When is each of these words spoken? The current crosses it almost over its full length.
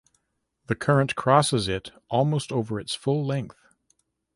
The 0.65 0.73
current 0.73 1.13
crosses 1.15 1.67
it 1.67 1.91
almost 2.09 2.51
over 2.51 2.79
its 2.79 2.95
full 2.95 3.23
length. 3.23 3.67